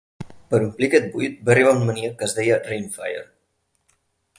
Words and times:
Per 0.53 0.59
omplir 0.67 0.87
aquest 0.87 1.05
buit, 1.17 1.37
va 1.49 1.55
arribar 1.57 1.75
un 1.81 1.85
maníac 1.91 2.19
que 2.23 2.29
es 2.31 2.37
deia 2.41 2.61
Reignfire. 2.67 3.23